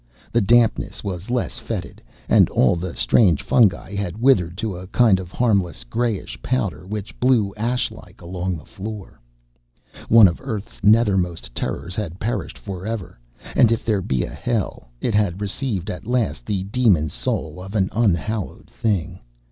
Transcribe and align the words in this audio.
The 0.31 0.41
dampness 0.41 1.03
was 1.03 1.29
less 1.29 1.59
fetid, 1.59 2.01
and 2.27 2.49
all 2.49 2.75
the 2.75 2.95
strange 2.95 3.43
fungi 3.43 3.93
had 3.93 4.17
withered 4.19 4.57
to 4.57 4.75
a 4.75 4.87
kind 4.87 5.19
of 5.19 5.31
harmless 5.31 5.83
grayish 5.83 6.41
powder 6.41 6.87
which 6.87 7.19
blew 7.19 7.53
ash 7.55 7.91
like 7.91 8.19
along 8.19 8.57
the 8.57 8.65
floor. 8.65 9.21
One 10.09 10.27
of 10.27 10.41
earth's 10.43 10.79
nethermost 10.83 11.53
terrors 11.53 11.95
had 11.95 12.19
perished 12.19 12.57
for 12.57 12.87
ever; 12.87 13.19
and 13.55 13.71
if 13.71 13.85
there 13.85 14.01
be 14.01 14.23
a 14.23 14.33
hell, 14.33 14.89
it 15.01 15.13
had 15.13 15.39
received 15.39 15.87
at 15.91 16.07
last 16.07 16.47
the 16.47 16.63
demon 16.63 17.07
soul 17.07 17.61
of 17.61 17.75
an 17.75 17.87
unhallowed 17.91 18.71
thing. 18.71 19.19